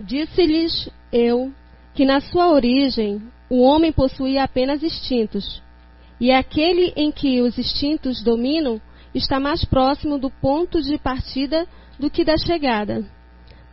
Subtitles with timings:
[0.00, 1.52] Disse-lhes eu
[1.94, 5.62] que na sua origem o homem possuía apenas instintos,
[6.18, 8.80] e aquele em que os instintos dominam
[9.14, 11.66] está mais próximo do ponto de partida
[11.98, 13.04] do que da chegada.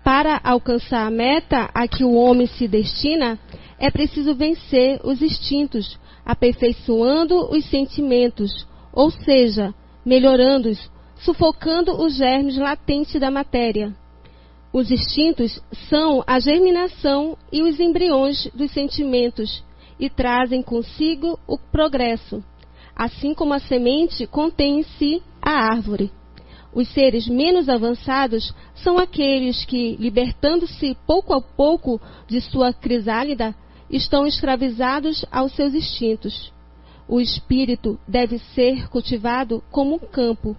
[0.04, 3.40] Para alcançar a meta a que o homem se destina,
[3.80, 9.74] é preciso vencer os instintos, aperfeiçoando os sentimentos, ou seja,
[10.06, 13.94] melhorando-os, sufocando os germes latentes da matéria.
[14.78, 15.60] Os instintos
[15.90, 19.64] são a germinação e os embriões dos sentimentos
[20.00, 22.44] e trazem consigo o progresso,
[22.96, 26.12] assim como a semente contém em si a árvore.
[26.72, 33.56] Os seres menos avançados são aqueles que, libertando-se pouco a pouco de sua crisálida,
[33.90, 36.54] estão escravizados aos seus instintos.
[37.08, 40.56] O espírito deve ser cultivado como um campo.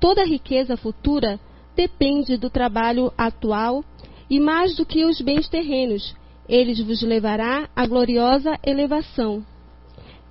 [0.00, 1.38] Toda riqueza futura
[1.76, 3.84] depende do trabalho atual
[4.28, 6.16] e mais do que os bens terrenos,
[6.48, 9.44] eles vos levará à gloriosa elevação.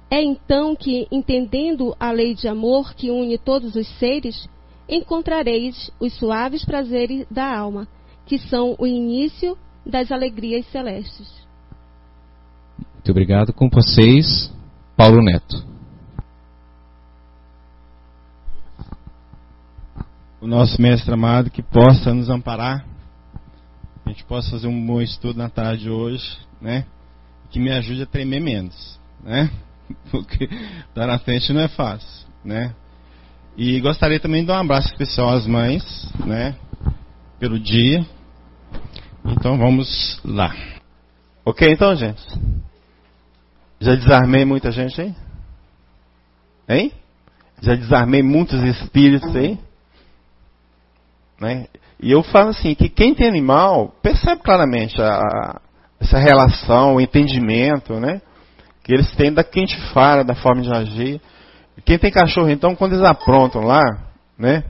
[0.10, 4.48] É então que, entendendo a lei de amor que une todos os seres,
[4.88, 7.88] encontrareis os suaves prazeres da alma,
[8.26, 11.28] que são o início das alegrias celestes.
[12.94, 13.54] Muito obrigado.
[13.54, 14.52] Com vocês,
[14.96, 15.75] Paulo Neto.
[20.46, 22.86] O nosso mestre amado que possa nos amparar,
[24.06, 26.86] a gente possa fazer um bom estudo na tarde de hoje, né?
[27.50, 29.50] Que me ajude a tremer menos, né?
[30.12, 30.44] Porque
[30.88, 32.76] estar na frente não é fácil, né?
[33.58, 36.56] E gostaria também de dar um abraço especial às mães, né?
[37.40, 38.06] Pelo dia.
[39.26, 40.56] Então vamos lá.
[41.44, 42.24] Ok, então, gente?
[43.80, 45.16] Já desarmei muita gente aí?
[46.70, 46.92] Hein?
[47.64, 49.65] Já desarmei muitos espíritos aí?
[51.40, 51.68] Né?
[52.00, 55.62] E eu falo assim, que quem tem animal percebe claramente a, a,
[56.00, 58.22] essa relação, o entendimento, né?
[58.84, 61.22] Que eles têm da quem te fala, da forma de agir.
[61.84, 63.84] Quem tem cachorro, então, quando eles aprontam lá,
[64.38, 64.64] né?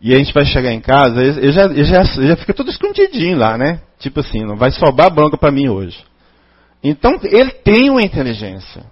[0.00, 2.70] E a gente vai chegar em casa, ele já, ele já, ele já fica tudo
[2.70, 3.80] escondidinho lá, né?
[3.98, 6.04] Tipo assim, não vai sobrar bronca para mim hoje.
[6.82, 8.84] Então, ele tem uma inteligência.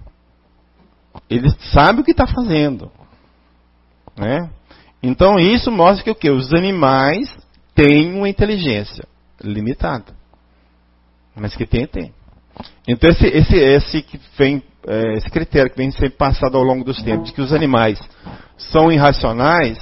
[1.30, 2.90] Ele sabe o que está fazendo.
[4.16, 4.50] Né?
[5.02, 6.30] Então, isso mostra que o que?
[6.30, 7.28] Os animais
[7.74, 9.06] têm uma inteligência
[9.42, 10.14] limitada.
[11.34, 12.12] Mas que tem, tem.
[12.88, 16.84] Então, esse, esse, esse que vem é, esse critério que vem sendo passado ao longo
[16.84, 17.98] dos tempos, de que os animais
[18.56, 19.78] são irracionais,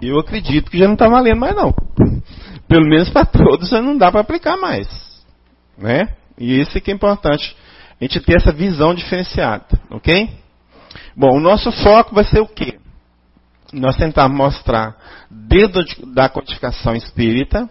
[0.00, 1.74] eu acredito que já não está valendo mais não.
[2.66, 4.88] Pelo menos para todos já não dá para aplicar mais.
[5.76, 6.08] Né?
[6.38, 7.54] E isso é que é importante,
[8.00, 10.30] a gente ter essa visão diferenciada, ok?
[11.14, 12.79] Bom, o nosso foco vai ser o quê?
[13.72, 14.96] Nós tentar mostrar,
[15.30, 15.82] dentro
[16.12, 17.68] da codificação espírita,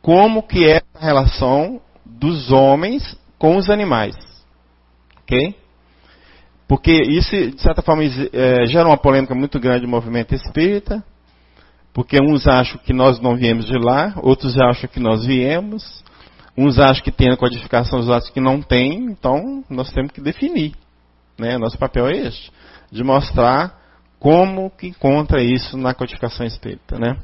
[0.00, 4.14] como que é a relação dos homens com os animais.
[5.22, 5.56] Ok?
[6.68, 11.04] Porque isso, de certa forma, é, gera uma polêmica muito grande no movimento espírita,
[11.92, 16.04] porque uns acham que nós não viemos de lá, outros acham que nós viemos,
[16.56, 20.20] uns acham que tem a codificação, outros acham que não tem, então nós temos que
[20.20, 20.74] definir.
[21.38, 21.56] Né?
[21.56, 22.52] Nosso papel é este,
[22.90, 23.85] de mostrar
[24.18, 26.98] como que encontra isso na codificação espírita.
[26.98, 27.16] Né?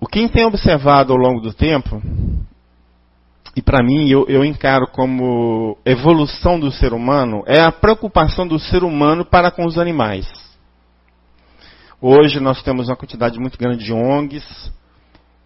[0.00, 2.02] O que tem observado ao longo do tempo
[3.54, 8.58] e para mim eu, eu, encaro como evolução do ser humano é a preocupação do
[8.58, 10.26] ser humano para com os animais.
[12.00, 14.72] Hoje nós temos uma quantidade muito grande de ONGs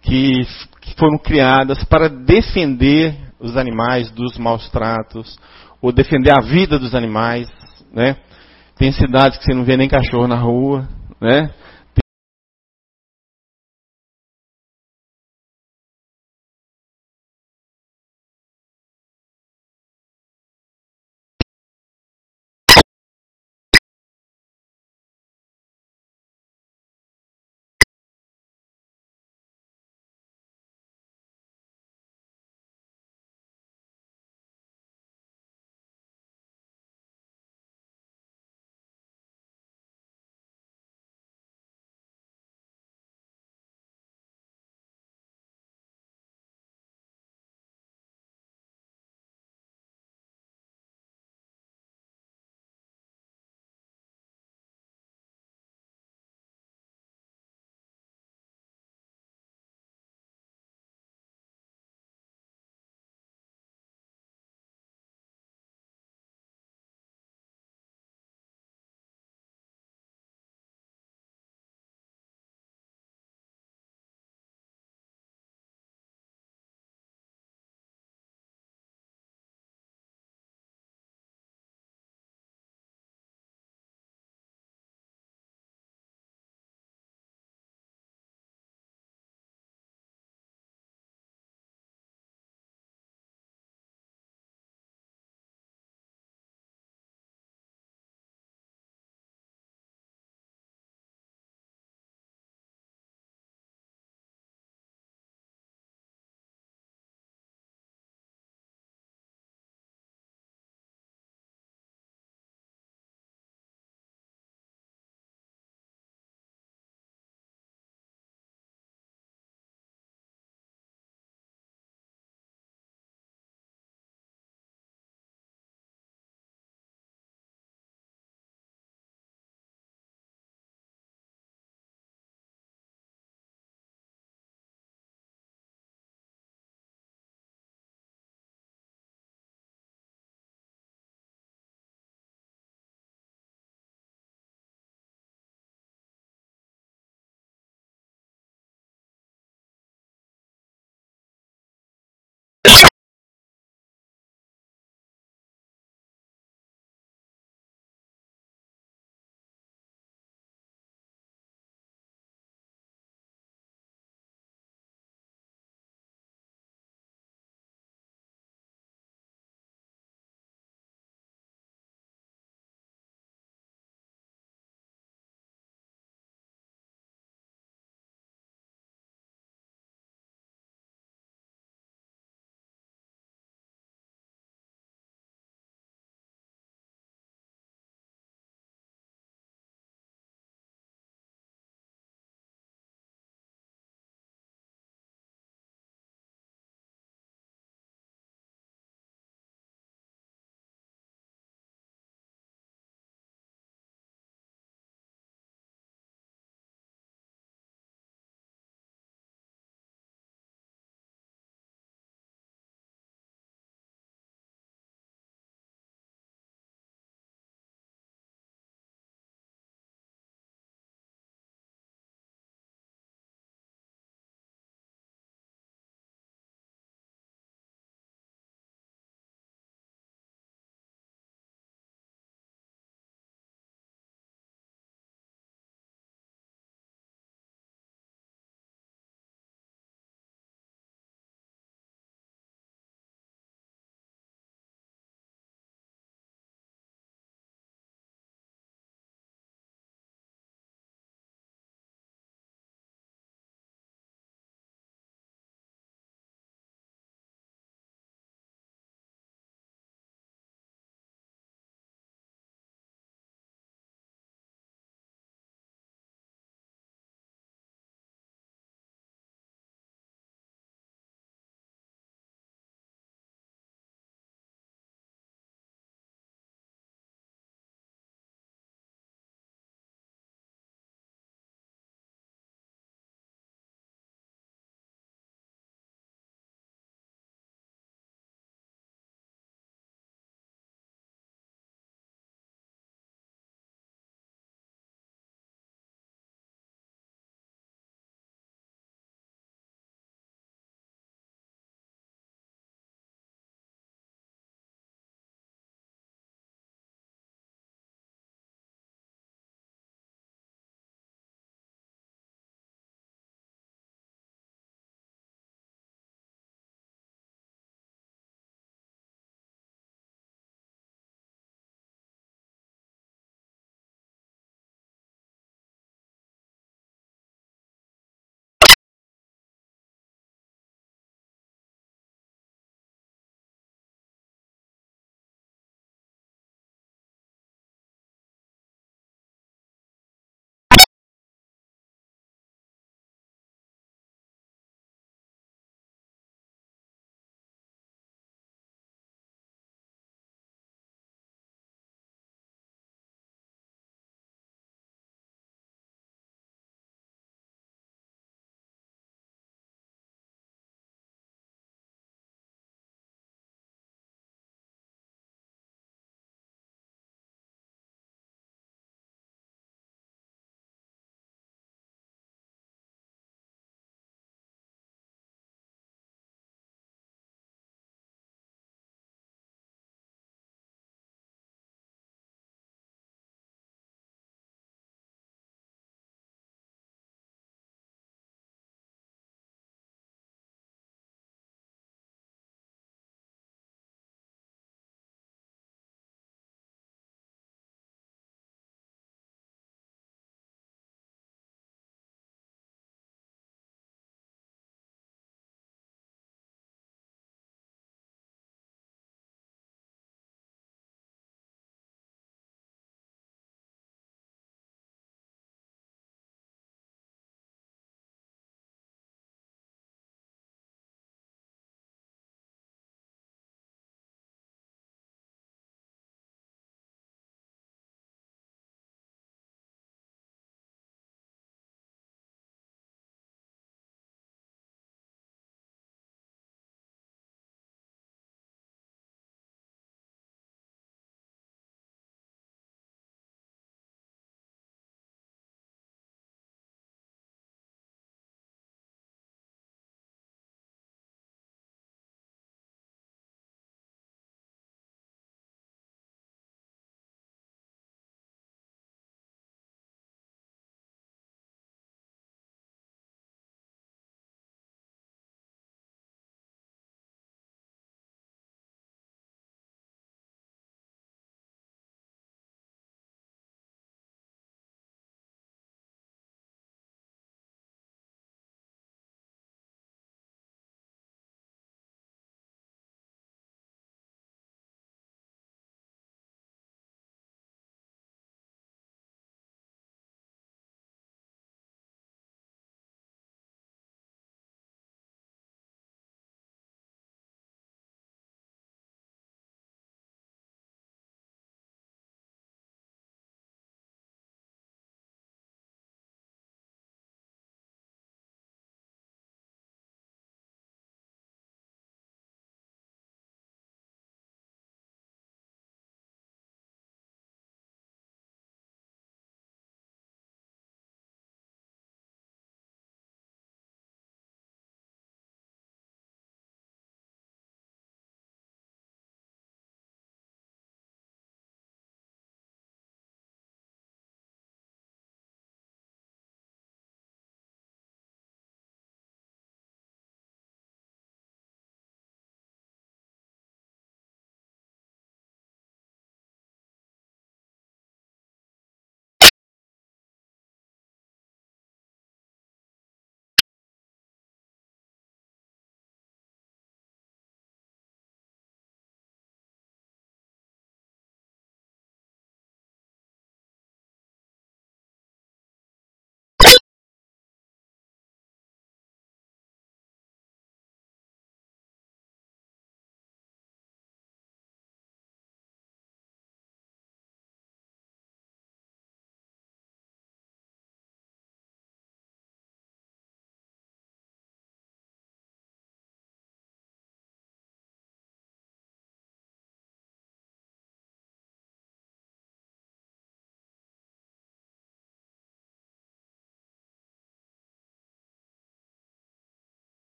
[0.00, 0.46] que,
[0.80, 5.36] que foram criadas para defender os animais dos maus tratos
[5.82, 7.48] ou defender a vida dos animais,
[7.92, 8.16] né?
[8.76, 10.88] Tem cidades que você não vê nem cachorro na rua,
[11.20, 11.50] né?